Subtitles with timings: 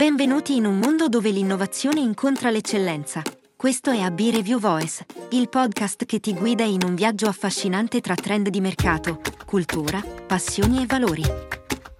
[0.00, 3.20] Benvenuti in un mondo dove l'innovazione incontra l'eccellenza.
[3.54, 8.14] Questo è AB Review Voice, il podcast che ti guida in un viaggio affascinante tra
[8.14, 11.22] trend di mercato, cultura, passioni e valori.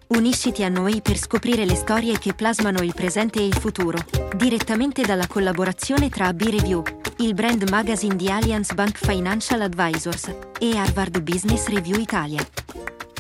[0.07, 3.99] Unisciti a noi per scoprire le storie che plasmano il presente e il futuro,
[4.35, 6.83] direttamente dalla collaborazione tra AB Review,
[7.19, 12.41] il brand magazine di Allianz Bank Financial Advisors, e Harvard Business Review Italia.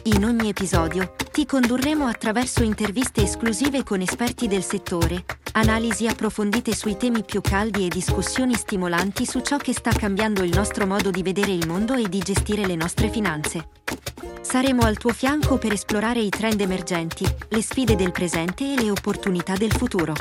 [0.05, 6.99] In ogni episodio, ti condurremo attraverso interviste esclusive con esperti del settore, analisi approfondite sui
[6.99, 11.23] temi più caldi e discussioni stimolanti su ciò che sta cambiando il nostro modo di
[11.23, 13.69] vedere il mondo e di gestire le nostre finanze.
[14.43, 18.91] Saremo al tuo fianco per esplorare i trend emergenti, le sfide del presente e le
[18.91, 20.13] opportunità del futuro.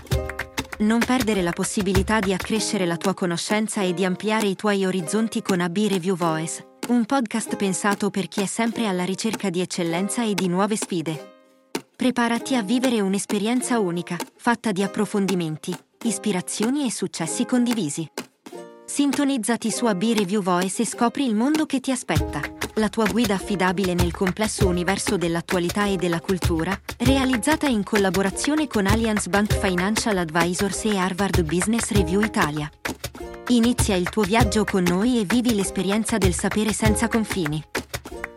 [0.80, 5.41] Non perdere la possibilità di accrescere la tua conoscenza e di ampliare i tuoi orizzonti
[5.41, 10.23] con AB Review Voice un podcast pensato per chi è sempre alla ricerca di eccellenza
[10.23, 11.38] e di nuove sfide.
[11.95, 18.09] Preparati a vivere un'esperienza unica, fatta di approfondimenti, ispirazioni e successi condivisi.
[18.85, 22.41] Sintonizzati su AB Review Voice e scopri il mondo che ti aspetta,
[22.76, 28.87] la tua guida affidabile nel complesso universo dell'attualità e della cultura, realizzata in collaborazione con
[28.87, 32.68] Allianz Bank Financial Advisors e Harvard Business Review Italia.
[33.52, 37.60] Inizia il tuo viaggio con noi e vivi l'esperienza del sapere senza confini.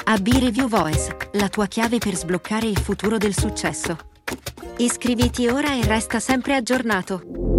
[0.04, 3.98] AB Review Voice, la tua chiave per sbloccare il futuro del successo.
[4.78, 7.51] Iscriviti ora e resta sempre aggiornato.